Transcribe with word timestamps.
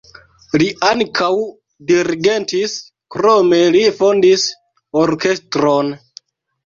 Li 0.61 0.67
ankaŭ 0.91 1.27
dirigentis, 1.91 2.73
krome 3.17 3.61
li 3.77 3.85
fondis 4.01 4.47
orkestron. 5.07 5.93